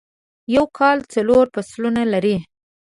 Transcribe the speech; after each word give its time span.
یو 0.55 0.65
کال 0.77 0.97
څلور 1.13 1.45
فصلونه 1.53 2.01
لري. 2.13 2.37